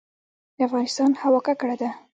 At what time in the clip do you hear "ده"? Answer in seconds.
1.81-1.89